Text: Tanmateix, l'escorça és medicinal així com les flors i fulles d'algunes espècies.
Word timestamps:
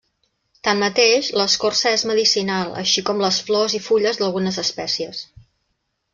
Tanmateix, 0.67 1.27
l'escorça 1.41 1.91
és 1.97 2.05
medicinal 2.13 2.73
així 2.85 3.05
com 3.11 3.21
les 3.27 3.39
flors 3.51 3.77
i 3.81 3.83
fulles 3.91 4.21
d'algunes 4.23 4.61
espècies. 4.65 5.23